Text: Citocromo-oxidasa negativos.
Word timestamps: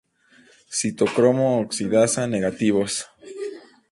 Citocromo-oxidasa 0.77 2.23
negativos. 2.35 2.93